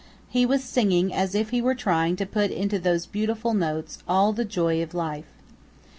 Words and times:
He 0.27 0.47
was 0.47 0.63
singing 0.63 1.13
as 1.13 1.35
if 1.35 1.51
he 1.51 1.61
were 1.61 1.75
trying 1.75 2.15
to 2.15 2.25
put 2.25 2.49
into 2.49 2.79
those 2.79 3.05
beautiful 3.05 3.53
notes 3.53 3.99
all 4.07 4.33
the 4.33 4.43
joy 4.45 4.81
of 4.81 4.95
life. 4.95 5.29